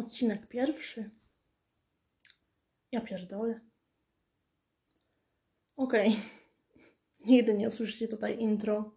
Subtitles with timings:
[0.00, 1.10] Odcinek pierwszy.
[2.92, 3.60] Ja pierdolę.
[5.76, 6.16] Okej.
[7.26, 8.94] Nigdy nie usłyszycie tutaj intro,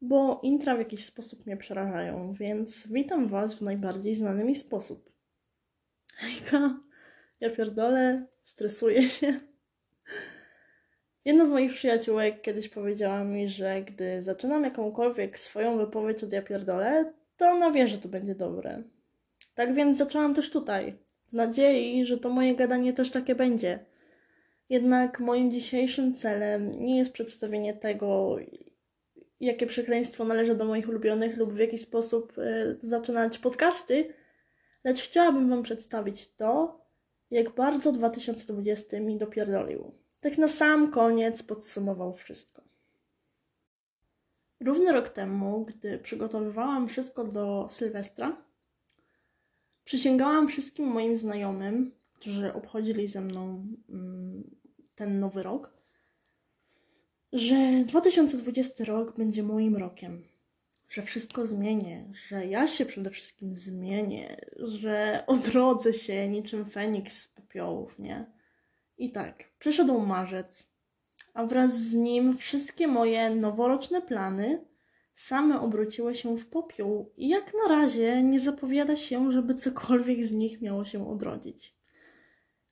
[0.00, 5.12] bo intra w jakiś sposób mnie przerażają, więc witam Was w najbardziej znany mi sposób.
[6.14, 6.80] Hejka,
[7.40, 9.40] ja pierdolę, stresuję się.
[11.24, 16.42] Jedna z moich przyjaciółek kiedyś powiedziała mi, że gdy zaczynam jakąkolwiek swoją wypowiedź od ja
[16.42, 18.82] pierdolę, to ona wie, że to będzie dobre.
[19.58, 20.98] Tak więc zaczęłam też tutaj,
[21.28, 23.84] w nadziei, że to moje gadanie też takie będzie.
[24.68, 28.36] Jednak moim dzisiejszym celem nie jest przedstawienie tego,
[29.40, 34.14] jakie przekleństwo należy do moich ulubionych lub w jaki sposób y, zaczynać podcasty,
[34.84, 36.80] lecz chciałabym Wam przedstawić to,
[37.30, 39.92] jak bardzo 2020 mi dopierdolił.
[40.20, 42.62] Tak na sam koniec podsumował wszystko.
[44.60, 48.47] Równy rok temu, gdy przygotowywałam wszystko do Sylwestra,
[49.88, 54.56] przysięgałam wszystkim moim znajomym, którzy obchodzili ze mną mm,
[54.94, 55.72] ten nowy rok,
[57.32, 60.24] że 2020 rok będzie moim rokiem.
[60.88, 67.28] Że wszystko zmienię, że ja się przede wszystkim zmienię, że odrodzę się niczym Feniks z
[67.28, 68.26] popiołów, nie?
[68.98, 70.68] I tak, przyszedł marzec,
[71.34, 74.64] a wraz z nim wszystkie moje noworoczne plany
[75.18, 80.32] same obróciły się w popiół i jak na razie nie zapowiada się, żeby cokolwiek z
[80.32, 81.76] nich miało się odrodzić.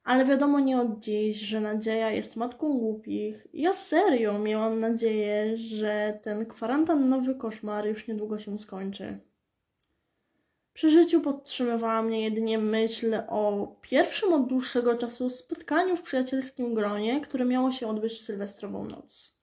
[0.05, 3.47] Ale wiadomo nie od dziś, że nadzieja jest matką głupich.
[3.53, 9.19] Ja serio miałam nadzieję, że ten kwarantannowy koszmar już niedługo się skończy.
[10.73, 17.21] Przy życiu podtrzymywała mnie jedynie myśl o pierwszym od dłuższego czasu spotkaniu w przyjacielskim gronie,
[17.21, 19.36] które miało się odbyć w sylwestrową noc.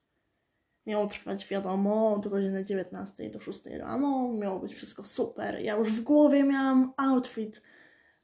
[0.85, 5.59] Miało trwać, wiadomo, od godziny 19 do 6 rano, miało być wszystko super.
[5.61, 7.61] Ja już w głowie miałam outfit.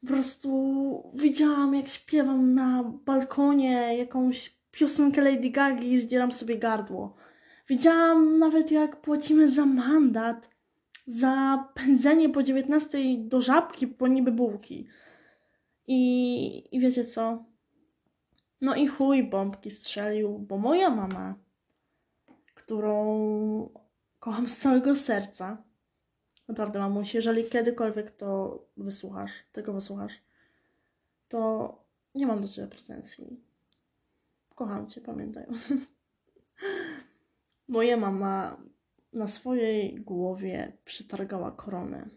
[0.01, 7.15] Po prostu widziałam, jak śpiewam na balkonie jakąś piosenkę Lady Gagi i zdzieram sobie gardło.
[7.67, 10.49] Widziałam nawet, jak płacimy za mandat
[11.09, 14.87] za pędzenie po 19 do żabki po niby bułki.
[15.87, 17.45] I, I wiecie co?
[18.61, 21.35] No i chuj bombki strzelił, bo moja mama,
[22.59, 23.69] którą
[24.19, 25.63] kocham z całego serca,
[26.47, 30.13] naprawdę mamuś, jeżeli kiedykolwiek to wysłuchasz, tego wysłuchasz,
[31.27, 31.73] to
[32.15, 33.43] nie mam do Ciebie pretensji.
[34.55, 35.45] Kocham Cię, pamiętaj.
[37.67, 38.57] Moja mama
[39.13, 42.09] na swojej głowie przytargała koronę.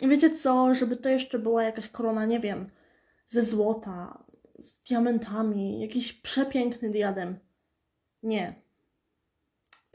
[0.00, 2.70] I wiecie co, żeby to jeszcze była jakaś korona, nie wiem,
[3.28, 4.24] ze złota,
[4.58, 7.38] z diamentami, jakiś przepiękny diadem.
[8.22, 8.67] Nie.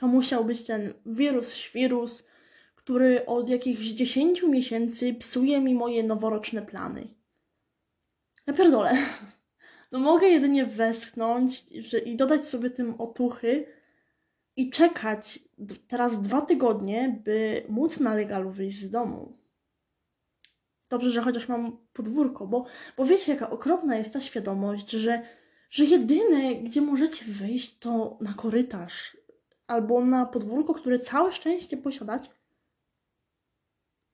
[0.03, 2.23] To musiał być ten wirus, świrus,
[2.75, 7.07] który od jakichś 10 miesięcy psuje mi moje noworoczne plany.
[8.47, 8.97] Ja pierdolę.
[9.91, 13.65] No mogę jedynie westchnąć że, i dodać sobie tym otuchy,
[14.55, 15.39] i czekać
[15.87, 19.37] teraz dwa tygodnie, by móc na legalu wyjść z domu.
[20.89, 22.65] Dobrze, że chociaż mam podwórko, bo,
[22.97, 25.21] bo wiecie, jaka okropna jest ta świadomość, że,
[25.69, 29.22] że jedyne, gdzie możecie wyjść, to na korytarz
[29.73, 32.29] albo na podwórko, które całe szczęście posiadać.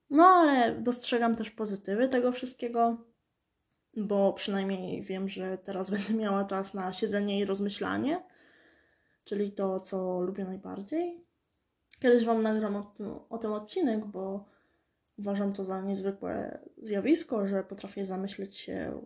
[0.09, 2.97] No, ale dostrzegam też pozytywy tego wszystkiego,
[3.97, 8.29] bo przynajmniej wiem, że teraz będę miała czas na siedzenie i rozmyślanie
[9.29, 11.25] czyli to, co lubię najbardziej.
[11.99, 14.45] Kiedyś Wam nagram o tym, o tym odcinek, bo
[15.17, 19.05] uważam to za niezwykłe zjawisko, że potrafię zamyśleć się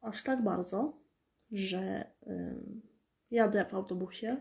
[0.00, 1.02] aż tak bardzo,
[1.50, 2.10] że
[3.30, 4.36] jadę w autobusie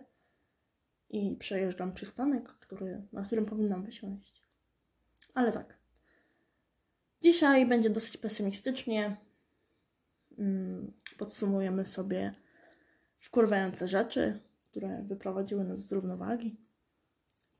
[1.09, 4.43] i przejeżdżam przystanek, który, na którym powinnam wysiąść.
[5.33, 5.77] Ale tak.
[7.21, 9.17] Dzisiaj będzie dosyć pesymistycznie.
[11.17, 12.33] Podsumujemy sobie
[13.19, 14.39] wkurwające rzeczy,
[14.71, 16.57] które wyprowadziły nas z równowagi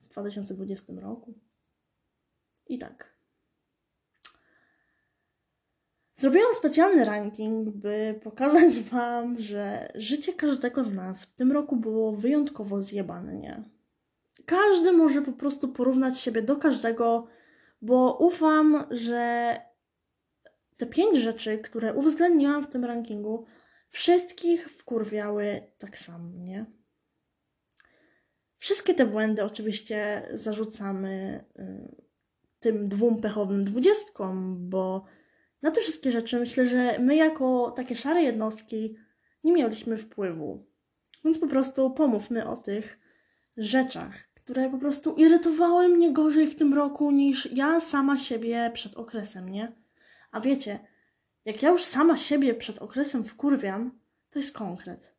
[0.01, 1.33] w 2020 roku.
[2.67, 3.16] I tak.
[6.19, 12.11] Zrobiłam specjalny ranking, by pokazać Wam, że życie każdego z nas w tym roku było
[12.11, 13.63] wyjątkowo zjebane, nie?
[14.45, 17.27] Każdy może po prostu porównać siebie do każdego,
[17.81, 19.55] bo ufam, że
[20.77, 23.45] te pięć rzeczy, które uwzględniłam w tym rankingu,
[23.89, 26.65] wszystkich wkurwiały tak samo, nie?
[28.57, 31.95] Wszystkie te błędy oczywiście zarzucamy y,
[32.59, 35.05] tym dwóm pechowym dwudziestkom, bo
[35.61, 38.95] na te wszystkie rzeczy myślę, że my jako takie szare jednostki
[39.43, 40.65] nie mieliśmy wpływu.
[41.25, 42.99] Więc po prostu pomówmy o tych
[43.57, 48.95] rzeczach, które po prostu irytowały mnie gorzej w tym roku niż ja sama siebie przed
[48.95, 49.71] okresem, nie?
[50.31, 50.79] A wiecie,
[51.45, 53.99] jak ja już sama siebie przed okresem wkurwiam,
[54.29, 55.15] to jest konkret.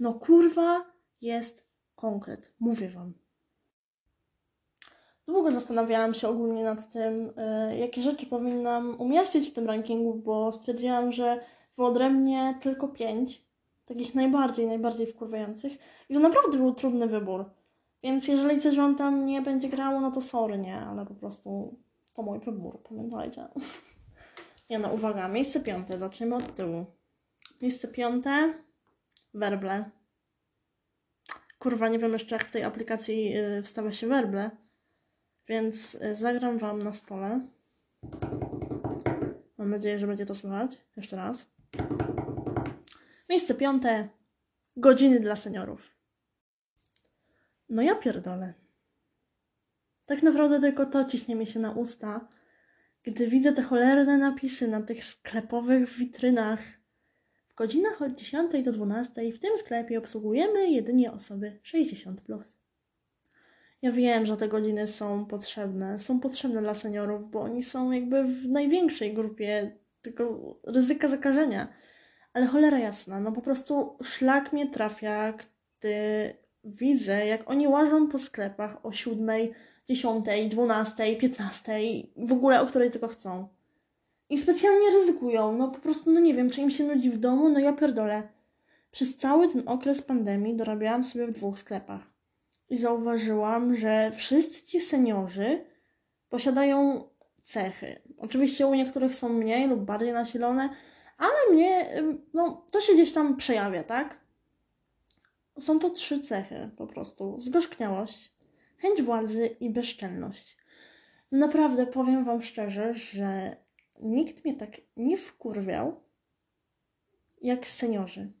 [0.00, 3.14] No kurwa jest konkret, mówię wam.
[5.28, 7.32] Długo zastanawiałam się ogólnie nad tym,
[7.70, 11.40] y, jakie rzeczy powinnam umieścić w tym rankingu, bo stwierdziłam, że
[11.76, 13.44] wyodrębnię tylko pięć,
[13.84, 15.72] takich najbardziej, najbardziej wkurwiających.
[16.08, 17.44] I to naprawdę był trudny wybór.
[18.02, 21.78] Więc jeżeli coś wam tam nie będzie grało, no to sorry, nie, ale po prostu
[22.14, 23.48] to mój wybór, pamiętajcie.
[24.70, 26.86] Nie no, uwaga, miejsce piąte, zaczniemy od tyłu.
[27.62, 28.54] Miejsce piąte,
[29.34, 29.90] werble.
[31.58, 34.50] Kurwa, nie wiem jeszcze jak w tej aplikacji yy, wstawia się werble,
[35.48, 37.40] więc yy, zagram wam na stole.
[39.58, 40.80] Mam nadzieję, że będzie to słychać.
[40.96, 41.50] Jeszcze raz.
[43.28, 44.08] Miejsce piąte,
[44.76, 45.90] godziny dla seniorów.
[47.68, 48.54] No ja pierdolę.
[50.06, 52.28] Tak naprawdę tylko to ciśnie mi się na usta,
[53.02, 56.60] gdy widzę te cholerne napisy na tych sklepowych witrynach.
[57.48, 62.14] W godzinach od 10 do 12 w tym sklepie obsługujemy jedynie osoby 60+.
[62.14, 62.56] Plus.
[63.82, 65.98] Ja wiem, że te godziny są potrzebne.
[65.98, 71.68] Są potrzebne dla seniorów, bo oni są jakby w największej grupie tego ryzyka zakażenia.
[72.32, 76.34] Ale cholera jasna, no po prostu szlak mnie trafia, gdy
[76.64, 79.30] widzę, jak oni łażą po sklepach o 7,
[79.88, 81.80] 10, 12, 15,
[82.16, 83.48] w ogóle o której tylko chcą.
[84.30, 87.48] I specjalnie ryzykują, no po prostu, no nie wiem, czy im się nudzi w domu,
[87.48, 88.28] no ja pierdolę.
[88.90, 92.17] Przez cały ten okres pandemii dorabiałam sobie w dwóch sklepach.
[92.70, 95.64] I zauważyłam, że wszyscy ci seniorzy
[96.28, 97.08] posiadają
[97.42, 98.02] cechy.
[98.18, 100.68] Oczywiście u niektórych są mniej lub bardziej nasilone,
[101.18, 102.02] ale mnie,
[102.34, 104.20] no, to się gdzieś tam przejawia, tak?
[105.58, 107.40] Są to trzy cechy po prostu.
[107.40, 108.32] Zgorzkniałość,
[108.78, 110.56] chęć władzy i bezczelność.
[111.32, 113.56] Naprawdę powiem Wam szczerze, że
[114.00, 116.00] nikt mnie tak nie wkurwiał
[117.42, 118.32] jak seniorzy,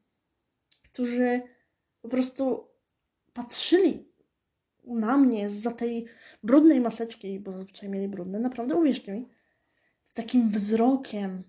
[0.82, 1.42] którzy
[2.02, 2.68] po prostu
[3.32, 4.07] patrzyli
[4.94, 6.06] na mnie za tej
[6.42, 9.28] brudnej maseczki, bo zazwyczaj mieli brudne, naprawdę uwierzcie mi,
[10.04, 11.42] z takim wzrokiem.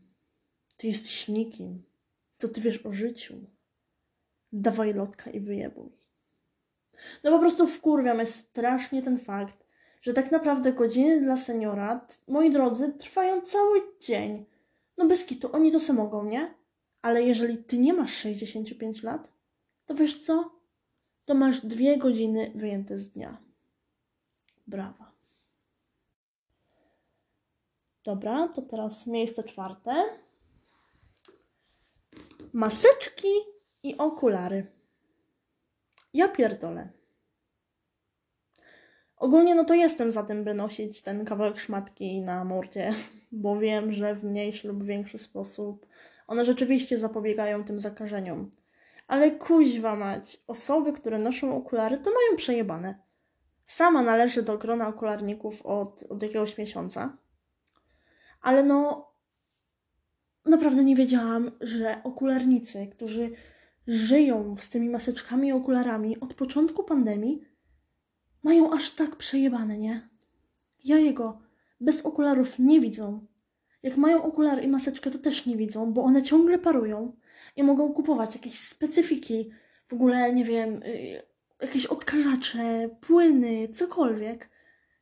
[0.77, 1.83] Ty jesteś nikim.
[2.37, 3.35] Co ty wiesz o życiu?
[4.51, 5.99] Dawaj lotka i wyjebuj.
[7.23, 9.65] No po prostu wkurwia mnie strasznie ten fakt,
[10.01, 14.45] że tak naprawdę godziny dla seniora, moi drodzy, trwają cały dzień.
[14.97, 16.53] No bez kitu, oni to se mogą, nie?
[17.01, 19.31] Ale jeżeli ty nie masz 65 lat,
[19.85, 20.58] to wiesz co?
[21.29, 23.37] To masz dwie godziny wyjęte z dnia.
[24.67, 25.11] Brawa.
[28.03, 30.03] Dobra, to teraz miejsce czwarte.
[32.53, 33.27] Maseczki
[33.83, 34.67] i okulary.
[36.13, 36.89] Ja pierdolę.
[39.17, 42.93] Ogólnie no to jestem za tym, by nosić ten kawałek szmatki na mordzie,
[43.31, 45.85] bo wiem, że w mniejszy lub większy sposób
[46.27, 48.51] one rzeczywiście zapobiegają tym zakażeniom.
[49.09, 52.99] Ale kuźwa mać, osoby, które noszą okulary, to mają przejebane.
[53.65, 57.17] Sama należy do grona okularników od, od jakiegoś miesiąca.
[58.41, 59.11] Ale no,
[60.45, 63.31] naprawdę nie wiedziałam, że okularnicy, którzy
[63.87, 67.41] żyją z tymi maseczkami i okularami od początku pandemii,
[68.43, 70.09] mają aż tak przejebane, nie?
[70.83, 71.41] Ja jego
[71.81, 73.27] bez okularów nie widzą.
[73.83, 77.13] Jak mają okulary i maseczkę, to też nie widzą, bo one ciągle parują
[77.55, 79.51] i mogą kupować jakieś specyfiki,
[79.87, 81.21] w ogóle, nie wiem, y,
[81.61, 84.49] jakieś odkażacze, płyny, cokolwiek.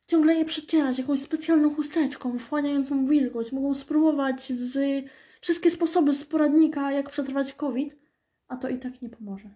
[0.08, 3.52] Ciągle je przecierać jakąś specjalną chusteczką, wchłaniającą wilgoć.
[3.52, 5.06] Mogą spróbować z
[5.42, 7.96] wszystkie sposoby z poradnika, jak przetrwać COVID,
[8.48, 9.50] a to i tak nie pomoże.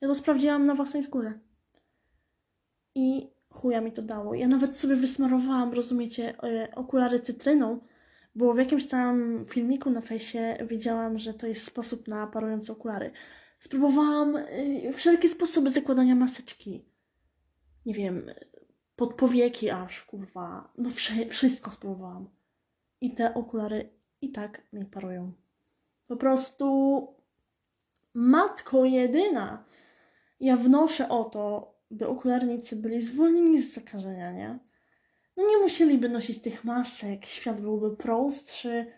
[0.00, 1.38] Ja to sprawdziłam na własnej skórze.
[2.94, 4.34] I chuja mi to dało.
[4.34, 7.80] Ja nawet sobie wysmarowałam, rozumiecie, e, okulary cytryną,
[8.34, 13.10] bo w jakimś tam filmiku na fejsie widziałam, że to jest sposób na parujące okulary.
[13.58, 16.84] Spróbowałam e, wszelkie sposoby zakładania maseczki.
[17.86, 18.26] Nie wiem,
[18.96, 20.72] pod powieki aż, kurwa.
[20.78, 20.90] No
[21.28, 22.28] wszystko spróbowałam.
[23.00, 25.32] I te okulary i tak mi parują.
[26.06, 27.06] Po prostu
[28.14, 29.64] matko jedyna.
[30.40, 34.58] Ja wnoszę o to, by okularnicy byli zwolnieni z zakażenia, nie?
[35.36, 38.92] No nie musieliby nosić tych masek, świat byłby prostszy.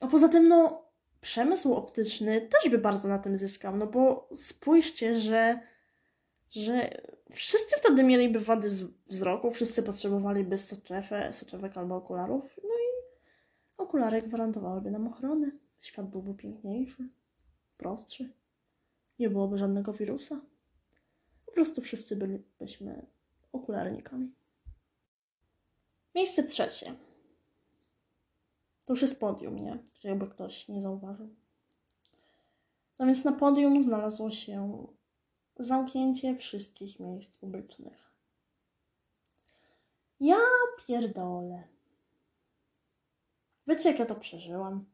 [0.00, 0.88] A poza tym, no,
[1.20, 5.60] przemysł optyczny też by bardzo na tym zyskał, no bo spójrzcie, że,
[6.50, 6.90] że
[7.30, 8.70] wszyscy wtedy mieliby wady
[9.06, 10.56] wzroku, wszyscy potrzebowaliby
[11.32, 12.88] soczewek albo okularów, no i
[13.76, 15.50] okulary gwarantowałyby nam ochronę.
[15.80, 17.08] Świat byłby piękniejszy,
[17.76, 18.32] prostszy,
[19.18, 20.40] nie byłoby żadnego wirusa
[21.54, 23.06] prostu wszyscy bylibyśmy
[23.52, 24.34] okularnikami.
[26.14, 26.94] Miejsce trzecie.
[28.84, 29.78] To już jest podium, nie?
[30.04, 31.34] Jakby ktoś nie zauważył.
[32.98, 34.86] No więc na podium znalazło się
[35.58, 38.10] zamknięcie wszystkich miejsc publicznych.
[40.20, 40.38] Ja
[40.86, 41.62] pierdolę.
[43.66, 44.84] Wiecie, jak ja to przeżyłam?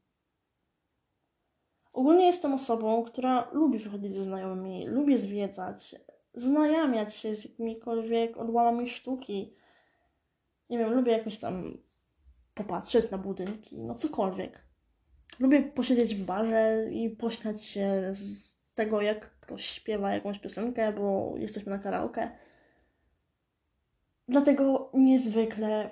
[1.92, 5.94] Ogólnie jestem osobą, która lubi wychodzić ze znajomymi, lubię zwiedzać,
[6.34, 9.54] znajamiać się z jakimikolwiek odłamami sztuki.
[10.70, 11.78] Nie wiem, lubię jakoś tam
[12.54, 14.64] popatrzeć na budynki, no cokolwiek.
[15.40, 21.34] Lubię posiedzieć w barze i pośmiać się z tego, jak ktoś śpiewa jakąś piosenkę, bo
[21.36, 22.30] jesteśmy na karaoke.
[24.28, 25.90] Dlatego niezwykle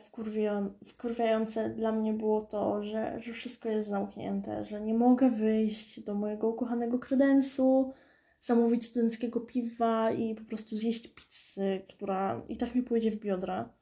[0.85, 6.15] wkurwiające dla mnie było to, że, że wszystko jest zamknięte, że nie mogę wyjść do
[6.15, 7.93] mojego ukochanego kredensu,
[8.41, 13.78] zamówić studenckiego piwa i po prostu zjeść pizzy, która i tak mi pójdzie w biodra.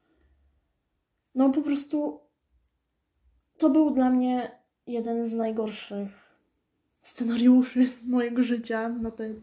[1.37, 2.21] No po prostu
[3.59, 4.51] to był dla mnie
[4.87, 6.09] jeden z najgorszych
[7.03, 9.35] scenariuszy mojego życia na, te,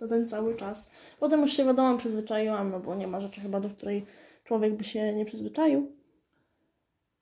[0.00, 0.88] na ten cały czas.
[1.20, 4.06] Potem już się wiadomo przyzwyczaiłam, no bo nie ma rzeczy chyba, do której
[4.44, 5.92] człowiek by się nie przyzwyczaił.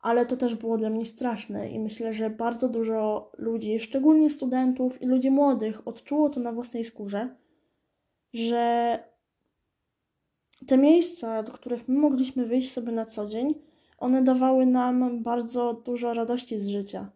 [0.00, 5.02] Ale to też było dla mnie straszne i myślę, że bardzo dużo ludzi, szczególnie studentów
[5.02, 7.37] i ludzi młodych, odczuło to na własnej skórze,
[8.33, 8.99] że
[10.66, 13.54] te miejsca, do których my mogliśmy wyjść sobie na co dzień,
[13.98, 17.10] one dawały nam bardzo dużo radości z życia.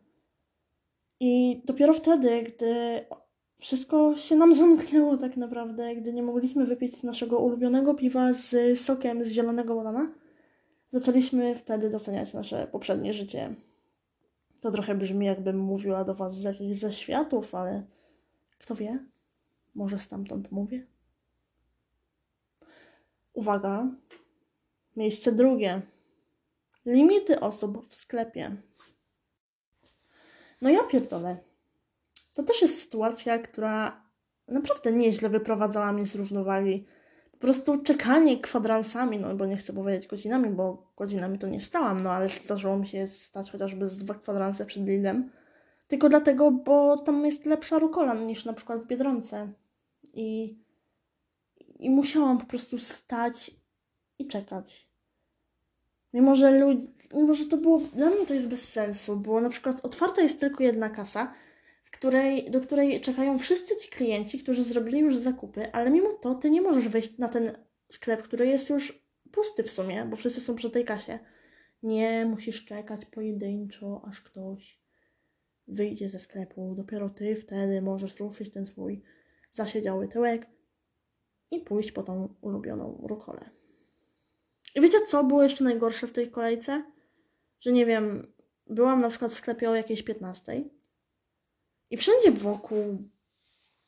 [1.20, 3.00] I dopiero wtedy, gdy
[3.58, 9.24] wszystko się nam zamknęło tak naprawdę, gdy nie mogliśmy wypić naszego ulubionego piwa z sokiem
[9.24, 10.12] z zielonego banana,
[10.90, 13.54] zaczęliśmy wtedy doceniać nasze poprzednie życie.
[14.60, 17.82] To trochę brzmi, jakbym mówiła do Was z jakichś zaświatów, ale
[18.58, 18.98] kto wie,
[19.74, 20.86] może stamtąd mówię.
[23.32, 23.88] Uwaga,
[24.96, 25.82] miejsce drugie.
[26.86, 28.56] Limity osób w sklepie.
[30.62, 31.36] No ja pierdolę.
[32.34, 34.02] To też jest sytuacja, która
[34.48, 36.86] naprawdę nieźle wyprowadzała mnie z równowagi.
[37.32, 42.00] Po prostu czekanie kwadransami, no bo nie chcę powiedzieć godzinami, bo godzinami to nie stałam,
[42.00, 45.30] no ale zdarzyło mi się stać chociażby z dwa kwadranse przed Lidlem.
[45.88, 49.52] Tylko dlatego, bo tam jest lepsza rukola niż na przykład w Biedronce.
[50.02, 50.58] I,
[51.78, 53.50] i musiałam po prostu stać
[54.18, 54.89] i czekać.
[56.12, 56.78] Mimo że, lud...
[57.14, 57.78] Mimo, że to było.
[57.78, 61.34] Dla mnie to jest bez sensu, bo na przykład otwarta jest tylko jedna kasa,
[61.82, 66.34] w której, do której czekają wszyscy ci klienci, którzy zrobili już zakupy, ale mimo to
[66.34, 67.52] ty nie możesz wejść na ten
[67.92, 69.02] sklep, który jest już
[69.32, 71.18] pusty w sumie, bo wszyscy są przy tej kasie.
[71.82, 74.80] Nie, musisz czekać pojedynczo, aż ktoś
[75.68, 76.74] wyjdzie ze sklepu.
[76.74, 79.02] Dopiero ty wtedy możesz ruszyć ten swój
[79.52, 80.46] zasiedziały tyłek
[81.50, 83.59] i pójść po tą ulubioną rukolę.
[84.74, 86.84] I wiecie, co było jeszcze najgorsze w tej kolejce?
[87.60, 88.32] Że nie wiem,
[88.66, 90.64] byłam na przykład w sklepie o jakiejś 15
[91.90, 93.08] i wszędzie wokół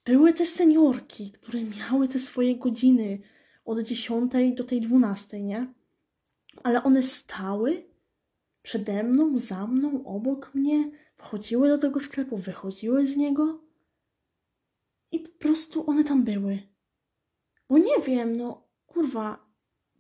[0.04, 3.20] były te seniorki, które miały te swoje godziny
[3.64, 5.74] od 10 do tej 12, nie?
[6.62, 7.84] Ale one stały
[8.62, 13.64] przede mną, za mną, obok mnie, wchodziły do tego sklepu, wychodziły z niego
[15.10, 16.58] i po prostu one tam były.
[17.68, 19.51] Bo nie wiem, no kurwa,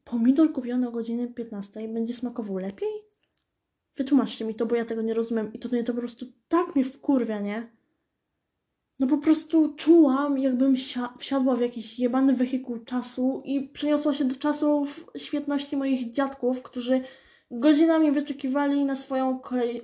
[0.04, 2.88] pomidor kupiony o godzinie 15 będzie smakował lepiej?
[3.96, 6.84] Wytłumaczcie mi to, bo ja tego nie rozumiem i to, to po prostu tak mnie
[6.84, 7.70] wkurwia, nie?
[8.98, 10.76] No po prostu czułam, jakbym
[11.18, 17.00] wsiadła w jakiś jebany wehikuł czasu i przeniosła się do czasów świetności moich dziadków, którzy
[17.50, 19.82] godzinami wyczekiwali na swoją kolej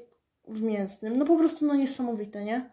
[0.48, 1.18] w mięsnym.
[1.18, 2.72] No po prostu no niesamowite, nie?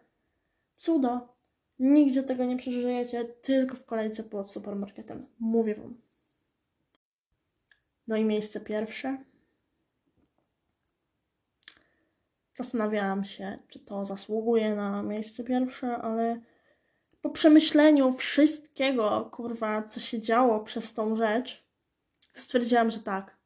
[0.75, 1.36] Cudo.
[1.80, 5.25] Nigdzie tego nie przeżyjecie, tylko w kolejce pod supermarketem.
[5.40, 6.05] Mówię wam.
[8.08, 9.18] No i miejsce pierwsze.
[12.54, 16.42] Zastanawiałam się, czy to zasługuje na miejsce pierwsze, ale
[17.22, 21.66] po przemyśleniu wszystkiego, kurwa, co się działo przez tą rzecz,
[22.34, 23.38] stwierdziłam, że tak.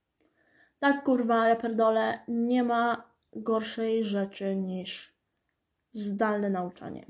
[0.80, 5.14] Tak, kurwa, ja pierdolę, nie ma gorszej rzeczy niż
[5.94, 7.06] zdalne nauczanie.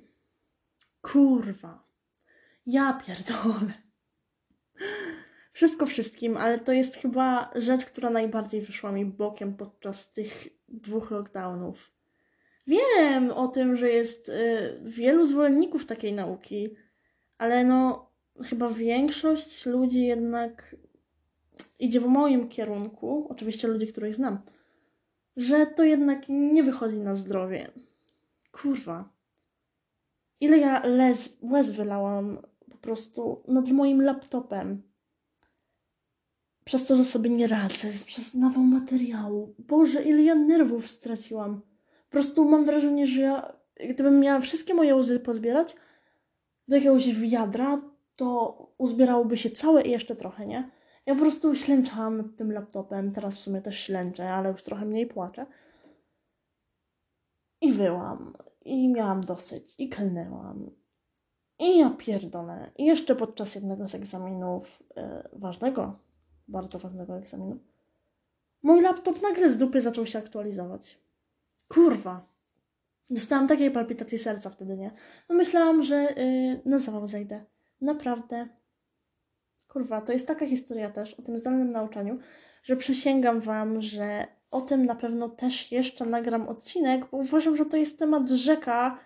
[1.01, 1.83] Kurwa.
[2.65, 3.73] Ja pierdolę.
[5.59, 11.11] Wszystko wszystkim, ale to jest chyba rzecz, która najbardziej wyszła mi bokiem podczas tych dwóch
[11.11, 11.91] lockdownów.
[12.67, 16.75] Wiem o tym, że jest y, wielu zwolenników takiej nauki,
[17.37, 18.09] ale no
[18.43, 20.75] chyba większość ludzi jednak
[21.79, 24.39] idzie w moim kierunku, oczywiście ludzi, których znam,
[25.37, 27.71] że to jednak nie wychodzi na zdrowie.
[28.51, 29.09] Kurwa.
[30.39, 32.37] Ile ja les, łez wylałam
[32.71, 34.88] po prostu nad moim laptopem
[36.69, 39.55] przez to, że sobie nie radzę, przez nawał materiału.
[39.59, 41.61] Boże, ile ja nerwów straciłam.
[42.09, 43.53] prostu mam wrażenie, że ja,
[43.89, 45.75] gdybym miała wszystkie moje łzy pozbierać
[46.67, 47.77] do jakiegoś wiadra,
[48.15, 50.71] to uzbierałoby się całe i jeszcze trochę, nie?
[51.05, 54.85] Ja po prostu ślęczałam nad tym laptopem, teraz w sumie też ślęczę, ale już trochę
[54.85, 55.45] mniej płaczę.
[57.61, 58.33] I wyłam,
[58.65, 60.71] i miałam dosyć, i klnęłam.
[61.59, 62.71] I ja pierdolę.
[62.77, 66.08] I jeszcze podczas jednego z egzaminów, yy, ważnego,
[66.49, 67.59] bardzo ważnego egzaminu,
[68.63, 70.99] mój laptop nagle z dupy zaczął się aktualizować.
[71.67, 72.29] Kurwa.
[73.09, 74.91] Dostałam takiej palpitacji serca wtedy, nie?
[75.29, 77.45] No myślałam, że yy, na zawał zejdę.
[77.81, 78.47] Naprawdę.
[79.67, 82.19] Kurwa, to jest taka historia też o tym zdalnym nauczaniu,
[82.63, 87.65] że przysięgam Wam, że o tym na pewno też jeszcze nagram odcinek, bo uważam, że
[87.65, 88.99] to jest temat rzeka,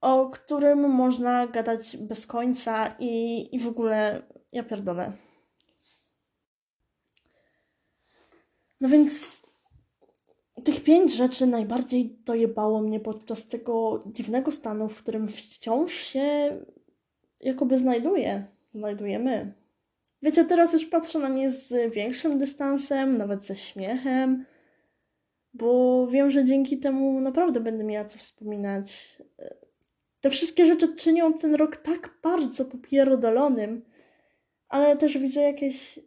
[0.00, 5.12] o którym można gadać bez końca i, i w ogóle ja pierdolę.
[8.80, 9.42] No więc
[10.64, 16.56] tych pięć rzeczy najbardziej dojebało mnie podczas tego dziwnego stanu, w którym wciąż się
[17.40, 19.54] jakoby znajduję, znajdujemy.
[20.22, 24.44] Wiecie, teraz już patrzę na nie z większym dystansem, nawet ze śmiechem,
[25.54, 29.18] bo wiem, że dzięki temu naprawdę będę miała co wspominać.
[30.20, 33.84] Te wszystkie rzeczy czynią ten rok tak bardzo popierdolonym,
[34.68, 35.98] ale też widzę jakieś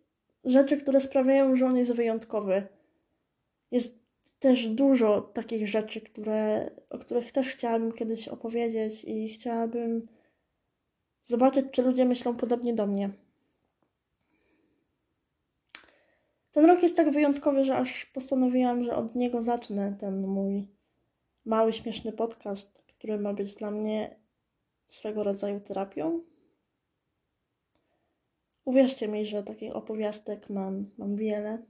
[0.43, 2.67] rzeczy, które sprawiają, że on jest wyjątkowy.
[3.71, 3.99] Jest
[4.39, 10.07] też dużo takich rzeczy, które, o których też chciałabym kiedyś opowiedzieć i chciałabym
[11.23, 13.09] zobaczyć, czy ludzie myślą podobnie do mnie.
[16.51, 20.67] Ten rok jest tak wyjątkowy, że aż postanowiłam, że od niego zacznę ten mój
[21.45, 24.15] mały, śmieszny podcast, który ma być dla mnie
[24.87, 26.21] swego rodzaju terapią.
[28.65, 31.63] Uwierzcie mi, że takich opowiastek mam, mam wiele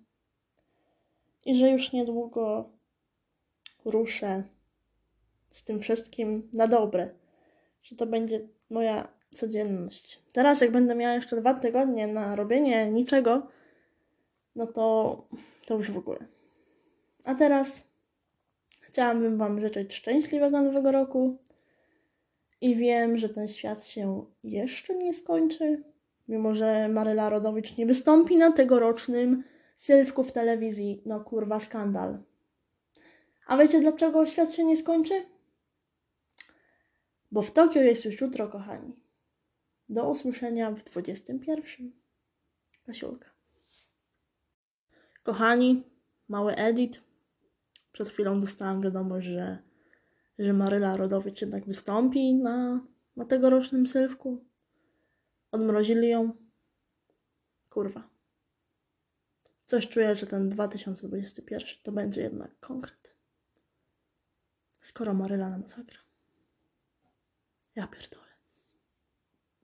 [1.45, 2.69] i że już niedługo
[3.85, 4.43] ruszę
[5.49, 7.09] z tym wszystkim na dobre,
[7.83, 10.23] że to będzie moja codzienność.
[10.33, 13.47] Teraz, jak będę miała jeszcze dwa tygodnie na robienie niczego,
[14.55, 15.27] no to,
[15.65, 16.25] to już w ogóle.
[17.25, 17.83] A teraz
[18.79, 21.37] chciałabym Wam życzyć szczęśliwego nowego roku
[22.61, 25.83] i wiem, że ten świat się jeszcze nie skończy,
[26.29, 29.43] mimo że Maryla Rodowicz nie wystąpi na tegorocznym
[29.75, 31.01] Sylwku w telewizji.
[31.05, 32.17] No kurwa, skandal.
[33.47, 35.25] A wiecie dlaczego świat się nie skończy?
[37.31, 38.95] Bo w Tokio jest już jutro, kochani.
[39.89, 41.91] Do usłyszenia w 21.
[42.85, 43.29] Kasiulka.
[45.23, 45.83] Kochani,
[46.27, 47.01] mały edit.
[47.91, 49.57] Przed chwilą dostałam wiadomość, że,
[50.39, 54.48] że Maryla Rodowicz jednak wystąpi na, na tegorocznym sylwku.
[55.51, 56.33] Odmrozili ją.
[57.69, 58.09] Kurwa.
[59.65, 63.15] Coś czuję, że ten 2021 to będzie jednak konkret.
[64.81, 65.99] Skoro Maryla nam zagra.
[67.75, 68.28] Ja pierdolę.